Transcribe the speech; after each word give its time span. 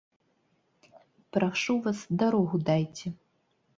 Прашу 1.37 1.75
вас, 1.89 1.99
дарогу 2.25 2.63
дайце! 2.71 3.07